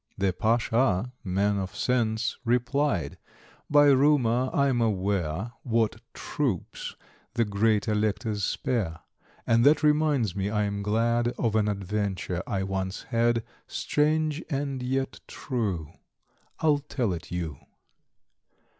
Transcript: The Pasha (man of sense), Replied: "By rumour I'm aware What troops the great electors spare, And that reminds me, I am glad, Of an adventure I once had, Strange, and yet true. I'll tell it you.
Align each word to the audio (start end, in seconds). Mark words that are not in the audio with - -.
The 0.17 0.33
Pasha 0.33 1.13
(man 1.23 1.59
of 1.59 1.75
sense), 1.75 2.35
Replied: 2.43 3.19
"By 3.69 3.85
rumour 3.91 4.49
I'm 4.51 4.81
aware 4.81 5.51
What 5.61 6.01
troops 6.15 6.95
the 7.35 7.45
great 7.45 7.87
electors 7.87 8.43
spare, 8.43 9.01
And 9.45 9.63
that 9.63 9.83
reminds 9.83 10.35
me, 10.35 10.49
I 10.49 10.63
am 10.63 10.81
glad, 10.81 11.27
Of 11.37 11.55
an 11.55 11.67
adventure 11.67 12.41
I 12.47 12.63
once 12.63 13.03
had, 13.09 13.43
Strange, 13.67 14.43
and 14.49 14.81
yet 14.81 15.19
true. 15.27 15.91
I'll 16.61 16.79
tell 16.79 17.13
it 17.13 17.29
you. 17.29 17.59